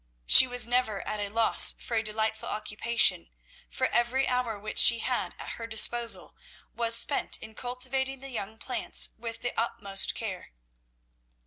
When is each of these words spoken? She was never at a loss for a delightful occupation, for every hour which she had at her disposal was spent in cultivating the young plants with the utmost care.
She 0.25 0.47
was 0.47 0.65
never 0.65 1.07
at 1.07 1.19
a 1.19 1.29
loss 1.29 1.73
for 1.79 1.95
a 1.95 2.01
delightful 2.01 2.49
occupation, 2.49 3.29
for 3.69 3.85
every 3.85 4.27
hour 4.27 4.57
which 4.57 4.79
she 4.79 4.97
had 4.97 5.35
at 5.37 5.49
her 5.57 5.67
disposal 5.67 6.35
was 6.73 6.95
spent 6.95 7.37
in 7.37 7.53
cultivating 7.53 8.19
the 8.19 8.29
young 8.31 8.57
plants 8.57 9.09
with 9.15 9.41
the 9.43 9.53
utmost 9.55 10.15
care. 10.15 10.53